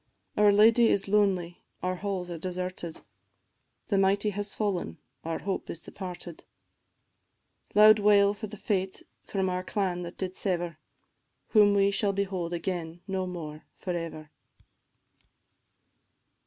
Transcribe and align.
Our 0.35 0.49
lady 0.51 0.87
is 0.87 1.07
lonely, 1.07 1.61
our 1.83 1.97
halls 1.97 2.31
are 2.31 2.39
deserted 2.39 3.01
The 3.89 3.99
mighty 3.99 4.29
is 4.31 4.55
fallen, 4.55 4.97
our 5.23 5.37
hope 5.37 5.69
is 5.69 5.83
departed 5.83 6.43
Loud 7.75 7.99
wail 7.99 8.33
for 8.33 8.47
the 8.47 8.57
fate 8.57 9.03
from 9.21 9.47
our 9.47 9.63
clan 9.63 10.01
that 10.01 10.17
did 10.17 10.35
sever, 10.35 10.79
Whom 11.49 11.75
we 11.75 11.91
shall 11.91 12.13
behold 12.13 12.51
again 12.51 13.01
no 13.07 13.27
more 13.27 13.65
for 13.77 13.93
ever. 13.95 14.31